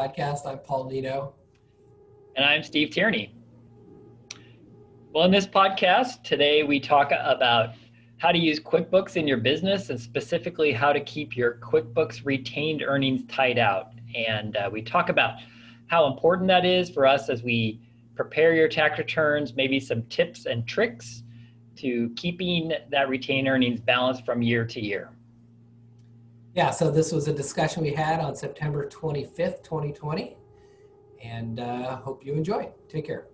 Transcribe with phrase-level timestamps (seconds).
[0.00, 0.46] podcast.
[0.46, 1.34] I'm Paul Nienow.
[2.34, 3.34] And I'm Steve Tierney.
[5.12, 7.74] Well, in this podcast, today we talk about
[8.16, 12.82] how to use QuickBooks in your business and specifically how to keep your QuickBooks retained
[12.82, 13.88] earnings tied out.
[14.14, 15.34] And uh, we talk about
[15.88, 17.82] how important that is for us as we
[18.16, 21.24] prepare your tax returns, maybe some tips and tricks
[21.76, 25.10] to keeping that retained earnings balance from year to year.
[26.54, 30.36] Yeah, so this was a discussion we had on September 25th, 2020,
[31.22, 32.68] and uh, hope you enjoy.
[32.88, 33.28] Take care.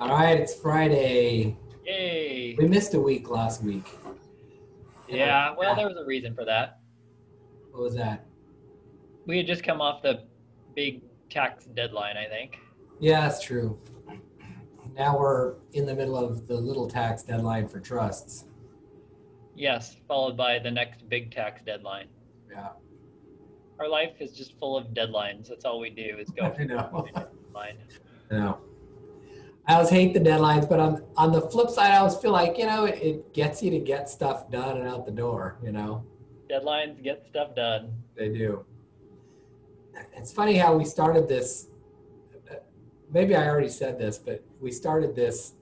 [0.00, 1.56] All right, it's Friday.
[1.84, 2.54] Yay!
[2.56, 3.86] We missed a week last week.
[5.06, 6.80] Yeah, well, there was a reason for that.
[7.72, 8.24] What was that?
[9.26, 10.24] We had just come off the
[10.74, 12.58] big tax deadline, I think.
[13.00, 13.78] Yeah, that's true.
[14.96, 18.44] Now we're in the middle of the little tax deadline for trusts.
[19.56, 22.06] Yes, followed by the next big tax deadline.
[22.50, 22.70] Yeah.
[23.80, 25.48] Our life is just full of deadlines.
[25.48, 27.06] That's all we do is go I know.
[27.14, 27.76] deadline.
[28.30, 28.58] I know.
[29.66, 32.58] I always hate the deadlines, but on on the flip side, I always feel like
[32.58, 35.56] you know it, it gets you to get stuff done and out the door.
[35.62, 36.04] You know,
[36.50, 37.90] Deadlines get stuff done.
[38.14, 38.64] they do.
[40.16, 41.68] It's funny how we started this.
[43.14, 45.54] Maybe I already said this, but we started this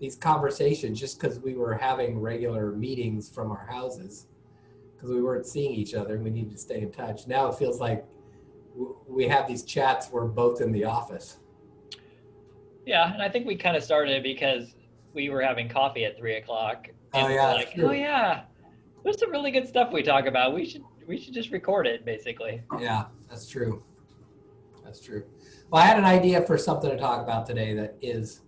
[0.00, 4.26] these conversations just because we were having regular meetings from our houses
[4.94, 7.26] because we weren't seeing each other and we needed to stay in touch.
[7.26, 8.04] Now it feels like
[9.06, 10.10] we have these chats.
[10.10, 11.38] We're both in the office.
[12.84, 14.74] Yeah, and I think we kind of started it because
[15.12, 16.88] we were having coffee at three o'clock.
[17.12, 18.44] Oh, and were yeah, like, oh yeah,
[19.04, 20.54] there's some really good stuff we talk about.
[20.54, 22.62] We should we should just record it, basically.
[22.78, 23.82] Yeah, that's true.
[24.84, 25.24] That's true.
[25.70, 28.42] Well, I had an idea for something to talk about today that is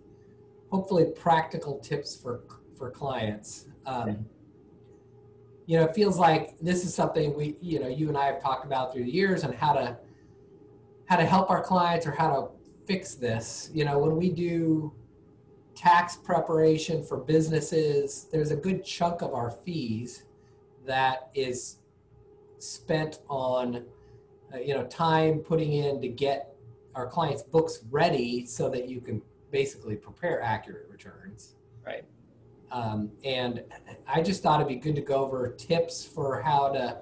[0.71, 2.41] hopefully practical tips for
[2.77, 3.65] for clients.
[3.85, 4.25] Um,
[5.65, 8.41] you know, it feels like this is something we, you know, you and I have
[8.41, 9.97] talked about through the years and how to
[11.07, 12.47] how to help our clients or how to
[12.87, 13.69] fix this.
[13.73, 14.93] You know, when we do
[15.75, 20.23] tax preparation for businesses, there's a good chunk of our fees
[20.85, 21.79] that is
[22.59, 23.83] spent on
[24.53, 26.48] uh, you know time putting in to get
[26.99, 29.21] our clients books ready so that you can
[29.51, 31.55] basically prepare accurate returns
[31.85, 32.03] Right.
[32.71, 33.63] um, and
[34.05, 36.97] i just thought it'd be good to go over tips for how to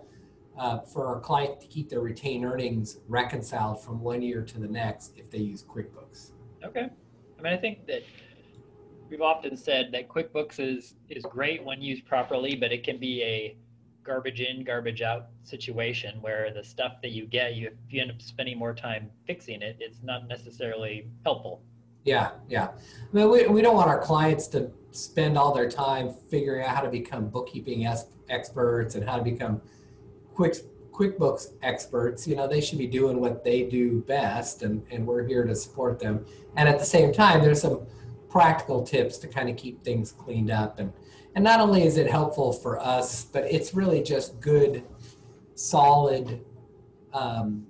[0.57, 4.67] uh, for our client to keep their retained earnings reconciled from one year to the
[4.67, 6.31] next if they use quickbooks
[6.65, 6.89] Okay.
[7.37, 8.01] I mean, I think that
[9.11, 13.21] we've often said that QuickBooks is is great when used properly, but it can be
[13.21, 13.55] a
[14.07, 18.09] garbage in, garbage out situation where the stuff that you get, you if you end
[18.09, 21.61] up spending more time fixing it, it's not necessarily helpful.
[22.05, 22.69] Yeah, yeah.
[22.69, 26.73] I mean, we, we don't want our clients to spend all their time figuring out
[26.73, 29.61] how to become bookkeeping es- experts and how to become
[30.33, 30.55] quick
[30.93, 32.27] QuickBooks experts.
[32.27, 35.55] You know, they should be doing what they do best, and, and we're here to
[35.55, 36.25] support them.
[36.55, 37.85] And at the same time, there's some
[38.29, 40.79] practical tips to kind of keep things cleaned up.
[40.79, 40.91] And,
[41.35, 44.83] and not only is it helpful for us, but it's really just good,
[45.55, 46.43] solid
[47.13, 47.67] um,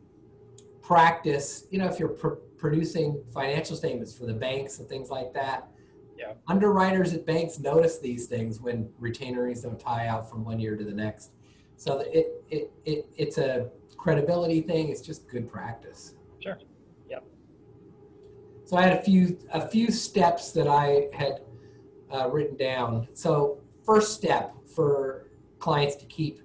[0.82, 1.66] practice.
[1.70, 5.70] You know, if you're pr- producing financial statements for the banks and things like that.
[6.18, 6.34] Yeah.
[6.48, 10.76] Underwriters at banks notice these things when retained earnings don't tie out from one year
[10.76, 11.32] to the next.
[11.76, 14.90] So it, it, it it's a credibility thing.
[14.90, 16.16] It's just good practice.
[16.40, 16.58] Sure.
[17.08, 17.24] Yep.
[18.66, 21.42] So I had a few a few steps that I had
[22.12, 23.08] uh, written down.
[23.14, 25.28] So first step for
[25.60, 26.42] clients to keep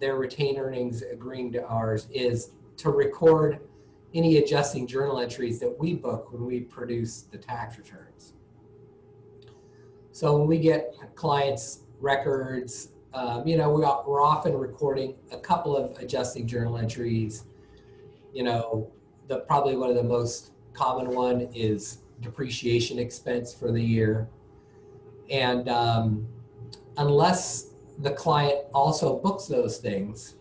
[0.00, 3.60] their retained earnings agreeing to ours is to record
[4.12, 8.34] any adjusting journal entries that we book when we produce the tax returns.
[10.12, 15.38] So when we get clients' records, um, you know, we, are- we're often recording a
[15.38, 17.44] couple of adjusting journal entries.
[18.32, 18.92] You know,
[19.28, 24.28] the probably one of the most common one is depreciation expense for the year.
[25.30, 26.26] And um,
[26.96, 30.36] unless the client also books those things,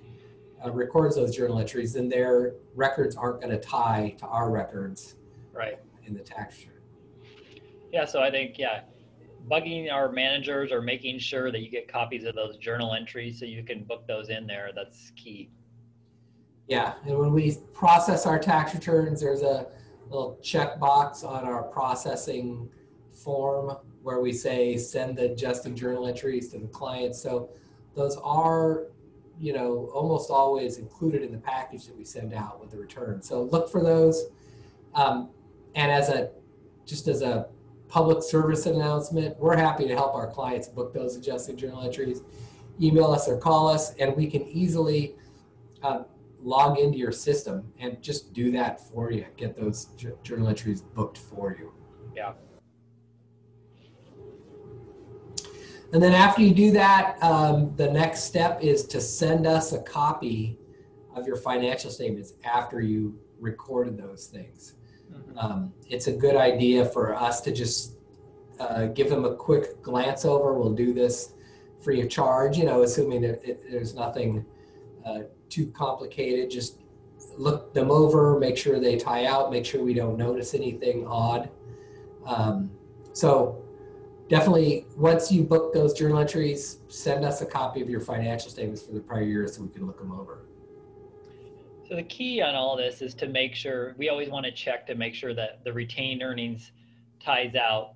[0.65, 5.15] uh, records those journal entries, then their records aren't going to tie to our records
[5.51, 5.79] Right.
[6.05, 6.73] in the tax return.
[7.91, 8.05] Yeah.
[8.05, 8.81] So I think yeah,
[9.49, 13.45] bugging our managers or making sure that you get copies of those journal entries so
[13.45, 14.71] you can book those in there.
[14.73, 15.49] That's key.
[16.67, 19.67] Yeah, and when we process our tax returns, there's a
[20.09, 22.69] little checkbox on our processing
[23.11, 27.15] form where we say send the adjusting journal entries to the client.
[27.15, 27.49] So
[27.95, 28.83] those are,
[29.39, 33.21] you know, almost always included in the package that we send out with the return.
[33.21, 34.25] So look for those.
[34.93, 35.29] Um,
[35.73, 36.29] and as a,
[36.85, 37.47] just as a
[37.93, 39.37] public service announcement.
[39.37, 42.23] We're happy to help our clients book those adjusting journal entries.
[42.81, 45.13] Email us or call us, and we can easily
[45.83, 46.05] uh,
[46.41, 49.27] log into your system and just do that for you.
[49.37, 49.89] Get those
[50.23, 51.71] journal entries booked for you.
[52.15, 52.33] Yeah.
[55.93, 59.79] And then after you do that, um, the next step is to send us a
[59.79, 60.57] copy
[61.15, 64.73] of your financial statements after you recorded those things.
[65.13, 65.37] Mm-hmm.
[65.37, 67.97] Um, it's a good idea for us to just
[68.59, 70.53] uh, give them a quick glance over.
[70.53, 71.33] We'll do this
[71.79, 74.43] free of charge, you know, assuming that it, there's nothing
[75.05, 75.19] uh,
[75.49, 76.49] too complicated.
[76.49, 76.79] Just
[77.37, 81.51] look them over, make sure they tie out, make sure we don't notice anything odd.
[82.25, 82.71] Um,
[83.11, 83.62] so
[84.29, 88.81] definitely once you book those journal entries, send us a copy of your financial statements
[88.81, 90.39] for the prior year so we can look them over.
[91.87, 94.87] So the key on all this is to make sure we always want to check
[94.87, 96.71] to make sure that the retained earnings
[97.19, 97.93] ties out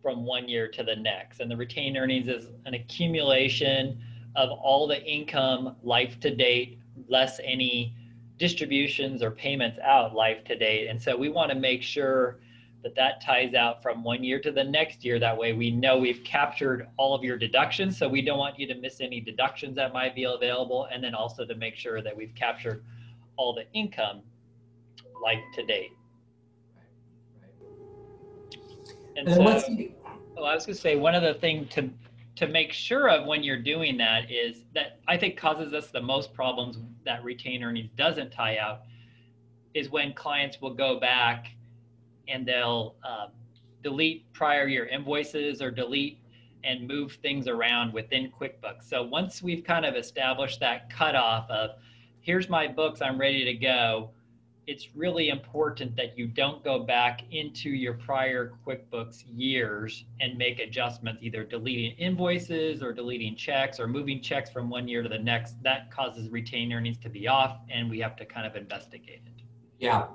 [0.00, 1.40] from one year to the next.
[1.40, 4.00] And the retained earnings is an accumulation
[4.36, 7.94] of all the income life to date, less any
[8.38, 10.88] distributions or payments out life to date.
[10.88, 12.38] And so we want to make sure
[12.82, 15.18] that that ties out from one year to the next year.
[15.18, 17.98] That way we know we've captured all of your deductions.
[17.98, 20.88] So we don't want you to miss any deductions that might be available.
[20.92, 22.84] And then also to make sure that we've captured
[23.36, 24.22] all the income
[25.22, 25.90] like to date.
[29.16, 29.62] And, and so, well,
[30.38, 31.90] oh, I was going to say one other thing to
[32.36, 36.00] to make sure of when you're doing that is that I think causes us the
[36.00, 38.82] most problems that retained earnings doesn't tie out
[39.74, 41.48] is when clients will go back
[42.30, 43.26] and they'll uh,
[43.82, 46.18] delete prior year invoices or delete
[46.64, 48.84] and move things around within QuickBooks.
[48.84, 51.70] So once we've kind of established that cutoff of
[52.20, 54.10] here's my books, I'm ready to go,
[54.66, 60.60] it's really important that you don't go back into your prior QuickBooks years and make
[60.60, 65.18] adjustments, either deleting invoices or deleting checks or moving checks from one year to the
[65.18, 65.60] next.
[65.62, 69.42] That causes retained earnings to be off, and we have to kind of investigate it.
[69.78, 70.06] Yeah,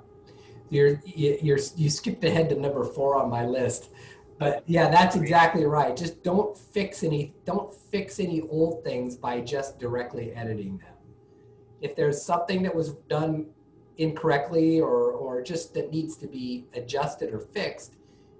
[0.70, 3.90] you're you're you skipped ahead to number four on my list.
[4.38, 5.96] But yeah that's exactly right.
[5.96, 10.94] Just don't fix any don't fix any old things by just directly editing them.
[11.80, 13.46] If there's something that was done
[13.98, 17.94] incorrectly or or just that needs to be adjusted or fixed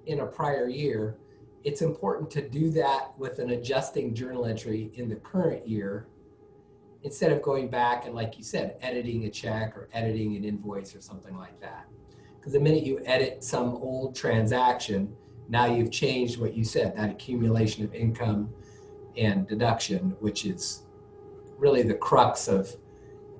[0.06, 1.16] in a prior year
[1.64, 6.06] it's important to do that with an adjusting journal entry in the current year
[7.02, 10.94] instead of going back and like you said editing a check or editing an invoice
[10.94, 11.86] or something like that
[12.46, 15.12] because the minute you edit some old transaction,
[15.48, 18.48] now you've changed what you said, that accumulation of income
[19.16, 20.84] and deduction, which is
[21.58, 22.76] really the crux of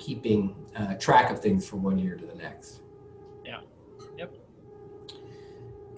[0.00, 2.80] keeping uh, track of things from one year to the next.
[3.44, 3.60] Yeah.
[4.18, 4.34] Yep.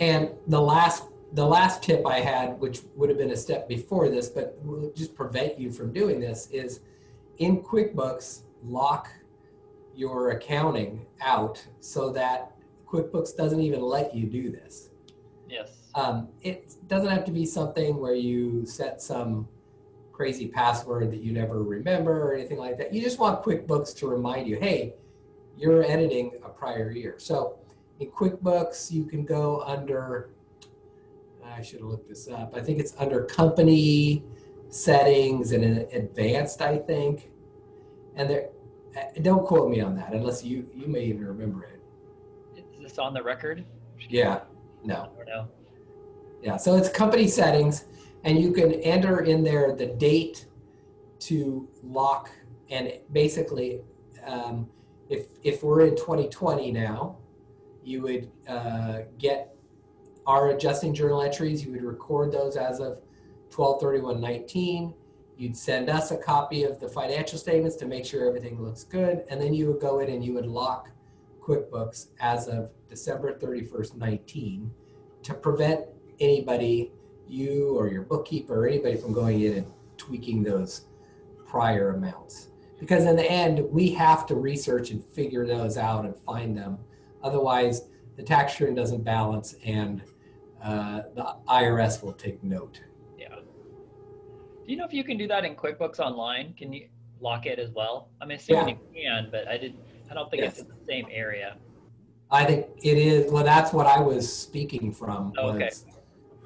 [0.00, 4.10] And the last the last tip I had, which would have been a step before
[4.10, 6.80] this, but will just prevent you from doing this, is
[7.38, 9.08] in QuickBooks, lock
[9.94, 12.52] your accounting out so that
[12.90, 14.90] QuickBooks doesn't even let you do this.
[15.48, 15.90] Yes.
[15.94, 19.48] Um, it doesn't have to be something where you set some
[20.12, 22.92] crazy password that you never remember or anything like that.
[22.92, 24.94] You just want QuickBooks to remind you, hey,
[25.56, 27.16] you're editing a prior year.
[27.18, 27.58] So
[28.00, 30.30] in QuickBooks, you can go under,
[31.44, 32.54] I should have looked this up.
[32.56, 34.24] I think it's under company
[34.70, 37.30] settings and advanced, I think.
[38.16, 38.48] And there,
[39.22, 41.77] don't quote me on that unless you, you may even remember it
[42.96, 43.64] on the record?
[44.08, 44.40] Yeah,
[44.84, 45.10] no.
[45.26, 45.48] no.
[46.42, 47.84] Yeah, so it's company settings,
[48.24, 50.46] and you can enter in there the date
[51.20, 52.30] to lock,
[52.70, 53.80] and basically,
[54.24, 54.68] um,
[55.08, 57.16] if if we're in 2020 now,
[57.82, 59.56] you would uh, get
[60.26, 61.64] our adjusting journal entries.
[61.64, 63.00] You would record those as of
[63.50, 64.94] 12/31/19.
[65.36, 69.24] You'd send us a copy of the financial statements to make sure everything looks good,
[69.28, 70.90] and then you would go in and you would lock
[71.48, 74.70] QuickBooks as of December 31st, 19
[75.22, 75.86] to prevent
[76.20, 76.92] anybody,
[77.26, 80.82] you or your bookkeeper or anybody from going in and tweaking those
[81.46, 82.48] prior amounts.
[82.78, 86.78] Because in the end, we have to research and figure those out and find them.
[87.22, 87.82] Otherwise,
[88.16, 90.02] the tax return doesn't balance and
[90.62, 92.80] uh, the IRS will take note.
[93.18, 93.28] Yeah.
[93.36, 93.42] Do
[94.66, 96.52] you know if you can do that in QuickBooks Online?
[96.54, 96.88] Can you
[97.20, 98.10] lock it as well?
[98.20, 99.00] I'm assuming yeah.
[99.00, 100.52] you can, but I didn't I don't think yes.
[100.52, 101.56] it's in the same area.
[102.30, 103.30] I think it is.
[103.30, 105.32] Well, that's what I was speaking from.
[105.38, 105.64] Okay.
[105.64, 105.86] Was,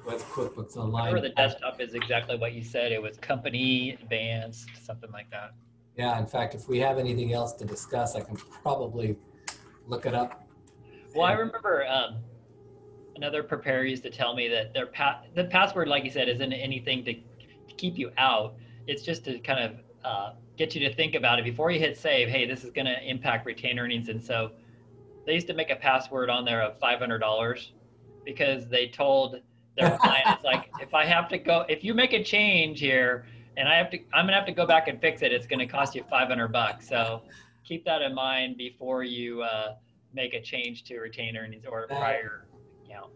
[0.05, 1.13] was QuickBooks Online.
[1.13, 2.91] Or the desktop is exactly what you said.
[2.91, 5.51] It was company advanced, something like that.
[5.97, 6.17] Yeah.
[6.19, 9.17] In fact, if we have anything else to discuss, I can probably
[9.87, 10.47] look it up.
[11.13, 12.17] Well, I remember um,
[13.15, 16.53] another preparer used to tell me that their pa- the password, like you said, isn't
[16.53, 18.55] anything to, to keep you out.
[18.87, 21.97] It's just to kind of uh, get you to think about it before you hit
[21.97, 22.29] save.
[22.29, 24.51] Hey, this is going to impact retained earnings, and so
[25.25, 27.71] they used to make a password on there of five hundred dollars
[28.25, 29.41] because they told
[29.77, 33.25] their clients like, if I have to go, if you make a change here,
[33.57, 35.31] and I have to, I'm gonna have to go back and fix it.
[35.31, 36.87] It's going to cost you five hundred bucks.
[36.87, 37.21] So
[37.63, 39.75] keep that in mind before you uh,
[40.13, 42.47] make a change to retained earnings or a That- prior
[42.85, 43.11] account.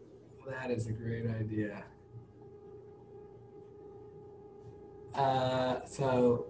[0.47, 1.83] That is a great idea.
[5.13, 6.45] Uh, so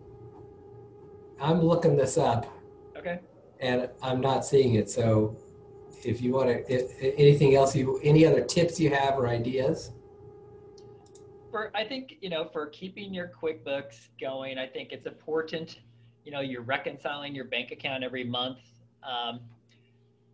[1.39, 2.45] I'm looking this up
[2.97, 3.19] Okay.
[3.59, 4.89] and I'm not seeing it.
[4.89, 5.35] So
[6.03, 9.91] if you want to, anything else you, any other tips you have or ideas?
[11.57, 15.79] for I think you know for keeping your QuickBooks going, I think it's important.
[16.23, 18.59] You know, you're reconciling your bank account every month.
[19.01, 19.39] Um,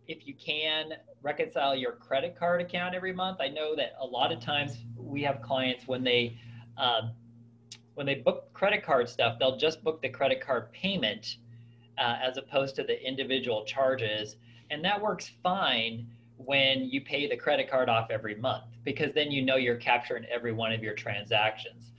[0.06, 4.32] if you can reconcile your credit card account every month, I know that a lot
[4.32, 6.36] of times we have clients when they
[6.76, 7.12] um,
[7.94, 11.36] when they book credit card stuff, they'll just book the credit card payment
[11.98, 14.36] uh, as opposed to the individual charges,
[14.70, 19.30] and that works fine when you pay the credit card off every month because then
[19.30, 21.92] you know you're capturing every one of your transactions.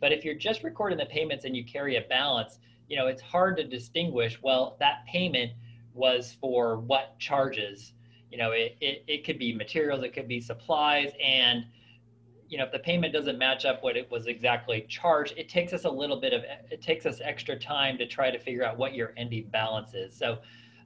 [0.00, 2.58] But if you're just recording the payments and you carry a balance,
[2.88, 5.52] you know, it's hard to distinguish, well, that payment
[5.94, 7.92] was for what charges.
[8.30, 11.12] You know, it, it, it could be materials, it could be supplies.
[11.22, 11.66] And,
[12.52, 15.72] you know, if the payment doesn't match up what it was exactly charged, it takes
[15.72, 18.76] us a little bit of, it takes us extra time to try to figure out
[18.76, 20.14] what your ending balance is.
[20.14, 20.36] So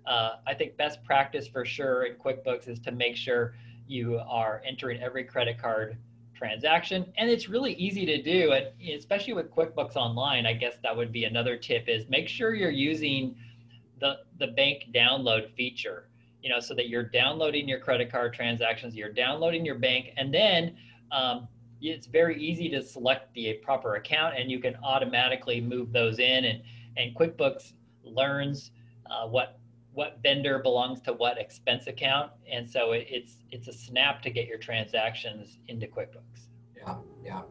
[0.06, 3.56] uh, I think best practice for sure in QuickBooks is to make sure
[3.88, 5.96] you are entering every credit card
[6.36, 10.94] transaction and it's really easy to do and especially with quickbooks online i guess that
[10.94, 13.34] would be another tip is make sure you're using
[14.00, 16.08] the the bank download feature
[16.42, 20.34] you know so that you're downloading your credit card transactions you're downloading your bank and
[20.34, 20.76] then
[21.10, 21.48] um,
[21.80, 26.44] it's very easy to select the proper account and you can automatically move those in
[26.44, 26.62] and
[26.96, 28.70] and quickbooks learns
[29.10, 29.58] uh, what
[29.92, 34.30] what vendor belongs to what expense account and so it, it's it's a snap to
[34.30, 37.42] get your transactions into quickbooks Yeah, yeah.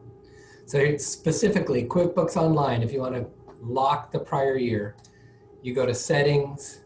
[0.66, 3.26] So it's specifically QuickBooks Online, if you want to
[3.62, 4.96] lock the prior year,
[5.62, 6.82] you go to settings,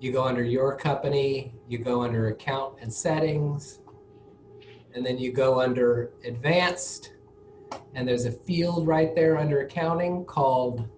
[0.00, 3.78] you go under your company, you go under account and settings,
[4.94, 7.12] and then you go under advanced,
[7.94, 10.88] and there's a field right there under accounting called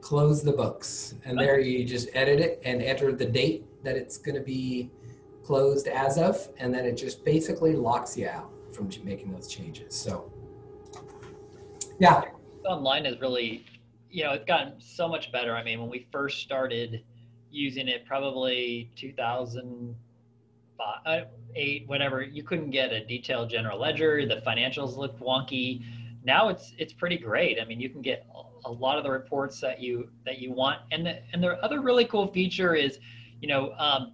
[0.00, 1.14] close the books.
[1.24, 4.90] And there you just edit it and enter the date that it's going to be
[5.42, 9.94] closed as of, and then it just basically locks you out from making those changes.
[9.94, 10.30] So,
[11.98, 12.22] yeah,
[12.66, 13.64] online is really
[14.10, 17.02] you know it's gotten so much better i mean when we first started
[17.50, 18.90] using it probably
[20.78, 25.84] 2008 whatever you couldn't get a detailed general ledger the financials looked wonky.
[26.24, 27.58] Now it's it's pretty great.
[27.60, 28.26] I mean you can get
[28.64, 30.80] a lot of the reports that you that you want.
[30.90, 32.98] And the and the other really cool feature is
[33.40, 34.12] you know um,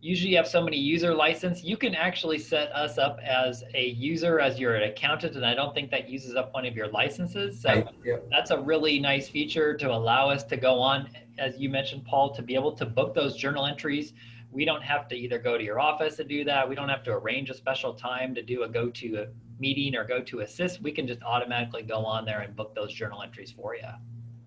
[0.00, 4.38] usually you have somebody user license you can actually set us up as a user
[4.38, 7.58] as your accountant and i don't think that uses up one of your licenses.
[7.58, 11.70] So right, that's a really nice feature to allow us to go on as you
[11.70, 14.12] mentioned paul to be able to book those journal entries
[14.54, 17.02] we don't have to either go to your office to do that we don't have
[17.02, 19.26] to arrange a special time to do a go to
[19.58, 23.52] meeting or GoToAssist we can just automatically go on there and book those journal entries
[23.52, 23.88] for you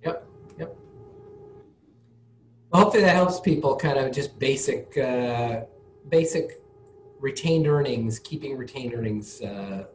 [0.03, 0.25] yep,
[0.57, 0.75] yep.
[2.71, 5.61] Well, hopefully that helps people kind of just basic, uh,
[6.09, 6.61] basic
[7.19, 9.85] retained earnings, keeping retained earnings uh,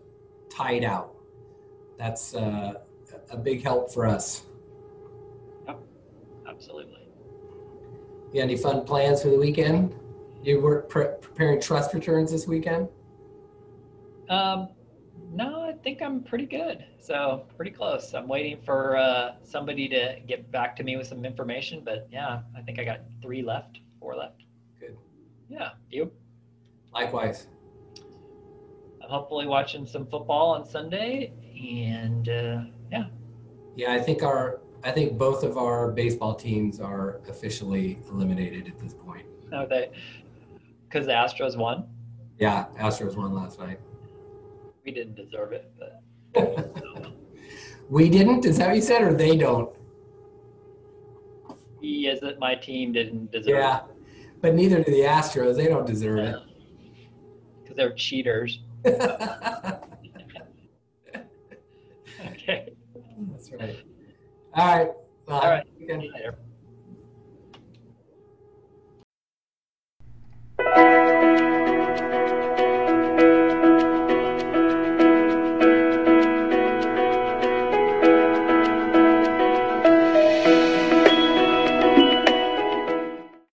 [0.49, 1.15] tied out.
[1.99, 2.75] That's uh,
[3.31, 4.45] a big help for us.
[5.67, 5.81] Yep.
[6.49, 7.09] Absolutely
[8.33, 9.95] You got any fun plans for the weekend?
[10.43, 12.89] You were pre- preparing trust returns this weekend?
[14.29, 14.69] um,
[15.35, 20.17] no i think i'm pretty good so pretty close i'm waiting for uh, somebody to
[20.27, 23.81] get back to me with some information but yeah i think i got three left
[23.99, 24.43] four left
[24.79, 24.97] Good.
[25.49, 26.11] yeah you
[26.95, 27.47] Likewise.
[29.03, 33.05] I'm hopefully watching some football on Sunday, and uh, yeah,
[33.75, 38.79] Yeah, I think our, I think both of our baseball teams are officially eliminated at
[38.79, 39.25] this point.
[39.51, 39.91] no, they
[40.93, 41.87] because the Astros won.
[42.39, 43.81] Yeah, Astros won last night.
[44.85, 46.03] We didn't deserve it, but
[47.89, 48.45] We didn't.
[48.45, 49.71] Is that what you said, or they don't?
[51.81, 52.39] he isn't.
[52.39, 53.81] My team didn't deserve Yeah,
[54.41, 55.57] but neither do the Astros.
[55.57, 56.37] They don't deserve it it.
[57.63, 58.61] because they're cheaters.
[62.25, 62.73] Okay.
[63.31, 63.79] That's right.
[64.55, 64.91] All right.
[65.27, 65.67] Well, All right.